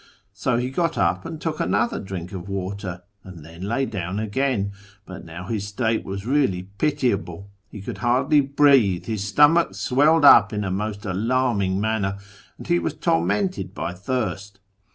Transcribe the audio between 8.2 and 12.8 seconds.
breathe, his stomach swelled up in a most alarming manner, and he